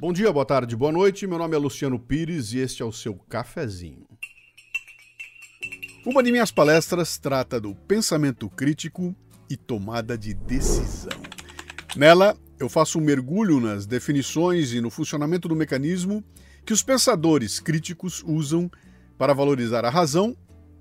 [0.00, 1.26] Bom dia, boa tarde, boa noite.
[1.26, 4.06] Meu nome é Luciano Pires e este é o seu cafezinho.
[6.06, 9.12] Uma de minhas palestras trata do pensamento crítico
[9.50, 11.20] e tomada de decisão.
[11.96, 16.22] Nela, eu faço um mergulho nas definições e no funcionamento do mecanismo
[16.64, 18.70] que os pensadores críticos usam
[19.18, 20.36] para valorizar a razão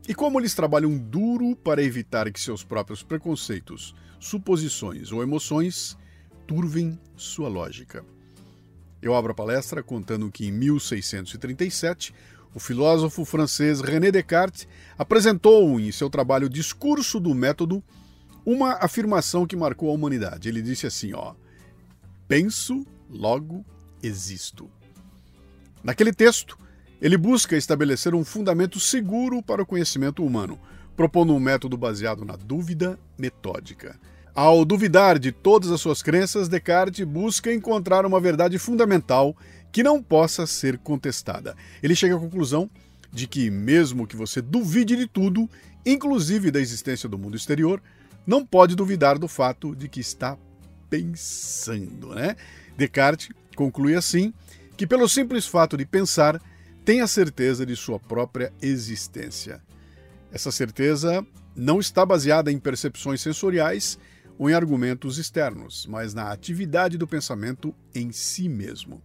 [0.07, 5.97] e como eles trabalham duro para evitar que seus próprios preconceitos, suposições ou emoções
[6.45, 8.05] turvem sua lógica.
[9.01, 12.14] Eu abro a palestra contando que em 1637
[12.54, 17.83] o filósofo francês René Descartes apresentou em seu trabalho Discurso do Método
[18.46, 20.50] uma afirmação que marcou a humanidade.
[20.50, 21.36] Ele disse assim, ó:
[22.28, 23.65] Penso, logo
[24.02, 24.69] existo.
[25.83, 26.57] Naquele texto,
[27.00, 30.60] ele busca estabelecer um fundamento seguro para o conhecimento humano,
[30.96, 34.00] propondo um método baseado na dúvida metódica.
[34.38, 39.36] Ao duvidar de todas as suas crenças, Descartes busca encontrar uma verdade fundamental
[39.72, 41.55] que não possa ser contestada.
[41.81, 42.69] Ele chega à conclusão
[43.11, 45.49] de que, mesmo que você duvide de tudo,
[45.83, 47.81] inclusive da existência do mundo exterior,
[48.27, 50.38] não pode duvidar do fato de que está
[50.88, 52.13] pensando.
[52.13, 52.35] Né?
[52.77, 54.31] Descartes conclui assim
[54.77, 56.39] que, pelo simples fato de pensar,
[56.85, 59.63] tem a certeza de sua própria existência.
[60.31, 63.97] Essa certeza não está baseada em percepções sensoriais
[64.38, 69.02] ou em argumentos externos, mas na atividade do pensamento em si mesmo.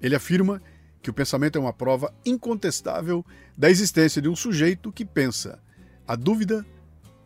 [0.00, 0.60] Ele afirma
[1.02, 3.24] que o pensamento é uma prova incontestável
[3.56, 5.58] da existência de um sujeito que pensa.
[6.06, 6.64] A dúvida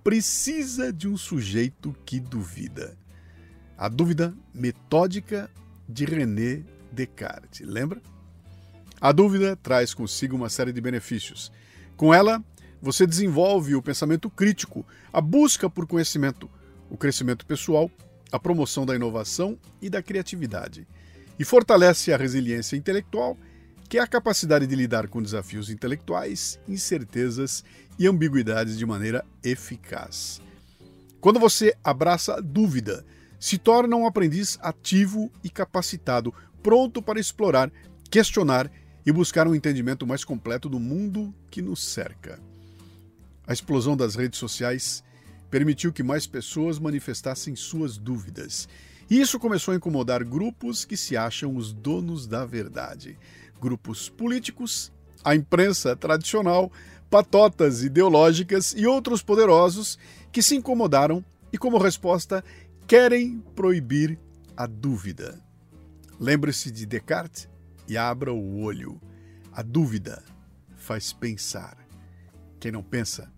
[0.02, 2.97] precisa de um sujeito que duvida.
[3.77, 5.50] A dúvida metódica
[5.88, 8.00] de René Descartes, lembra?
[9.00, 11.52] A dúvida traz consigo uma série de benefícios.
[11.97, 12.42] Com ela,
[12.80, 16.48] você desenvolve o pensamento crítico, a busca por conhecimento,
[16.90, 17.90] o crescimento pessoal,
[18.30, 20.86] a promoção da inovação e da criatividade.
[21.38, 23.36] E fortalece a resiliência intelectual,
[23.88, 27.62] que é a capacidade de lidar com desafios intelectuais, incertezas
[27.98, 30.41] e ambiguidades de maneira eficaz.
[31.20, 33.04] Quando você abraça a dúvida,
[33.38, 36.32] se torna um aprendiz ativo e capacitado,
[36.62, 37.70] pronto para explorar,
[38.10, 38.70] questionar
[39.04, 42.41] e buscar um entendimento mais completo do mundo que nos cerca.
[43.46, 45.04] A explosão das redes sociais
[45.50, 48.68] permitiu que mais pessoas manifestassem suas dúvidas.
[49.08, 53.16] E isso começou a incomodar grupos que se acham os donos da verdade.
[53.60, 54.92] Grupos políticos,
[55.24, 56.72] a imprensa tradicional,
[57.08, 59.98] patotas ideológicas e outros poderosos
[60.32, 62.44] que se incomodaram e, como resposta,
[62.86, 64.18] querem proibir
[64.56, 65.40] a dúvida.
[66.18, 67.48] Lembre-se de Descartes
[67.88, 69.00] e abra o olho.
[69.52, 70.22] A dúvida
[70.76, 71.78] faz pensar.
[72.58, 73.32] Quem não pensa,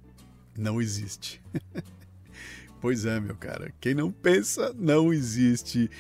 [0.57, 1.43] não existe.
[2.81, 3.73] Pois é, meu cara.
[3.81, 5.91] Quem não pensa, não existe.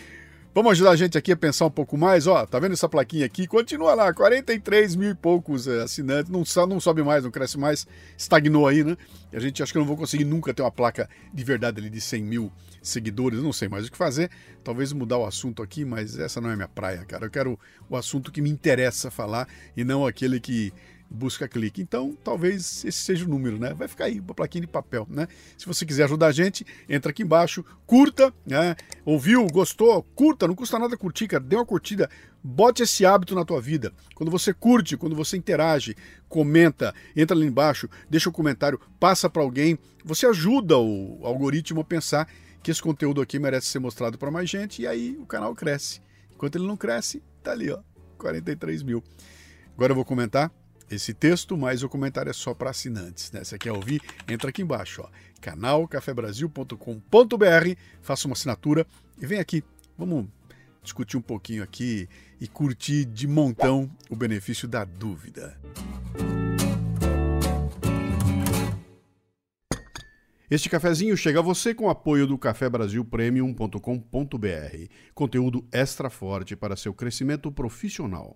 [0.54, 2.26] Vamos ajudar a gente aqui a pensar um pouco mais?
[2.26, 3.46] Ó, tá vendo essa plaquinha aqui?
[3.46, 6.32] Continua lá, 43 mil e poucos é, assinantes.
[6.32, 7.86] Não, não sobe mais, não cresce mais.
[8.16, 8.96] Estagnou aí, né?
[9.32, 11.78] E a gente acha que eu não vou conseguir nunca ter uma placa de verdade
[11.78, 12.52] ali de 100 mil
[12.82, 13.40] seguidores.
[13.40, 14.30] Não sei mais o que fazer.
[14.64, 17.26] Talvez mudar o assunto aqui, mas essa não é minha praia, cara.
[17.26, 19.46] Eu quero o assunto que me interessa falar
[19.76, 20.72] e não aquele que
[21.10, 21.80] busca clique.
[21.80, 23.72] Então, talvez esse seja o número, né?
[23.74, 25.26] Vai ficar aí uma plaquinha de papel, né?
[25.56, 28.76] Se você quiser ajudar a gente, entra aqui embaixo, curta, né?
[29.04, 30.02] Ouviu, gostou?
[30.14, 31.42] Curta, não custa nada curtir, cara.
[31.42, 32.10] Dê uma curtida,
[32.42, 33.92] bote esse hábito na tua vida.
[34.14, 35.96] Quando você curte, quando você interage,
[36.28, 41.84] comenta, entra ali embaixo, deixa um comentário, passa para alguém, você ajuda o algoritmo a
[41.84, 42.28] pensar
[42.62, 46.00] que esse conteúdo aqui merece ser mostrado para mais gente e aí o canal cresce.
[46.34, 47.78] Enquanto ele não cresce, tá ali, ó,
[48.18, 49.02] 43 mil.
[49.74, 50.52] Agora eu vou comentar
[50.90, 53.30] esse texto, mas o comentário é só para assinantes.
[53.32, 53.42] Né?
[53.44, 55.08] Se quer ouvir, entra aqui embaixo, ó,
[55.40, 58.86] canalcafebrasil.com.br, faça uma assinatura
[59.20, 59.62] e vem aqui.
[59.96, 60.26] Vamos
[60.82, 62.08] discutir um pouquinho aqui
[62.40, 65.58] e curtir de montão o benefício da dúvida.
[70.50, 76.94] Este cafezinho chega a você com o apoio do cafebrasilpremium.com.br, conteúdo extra forte para seu
[76.94, 78.34] crescimento profissional.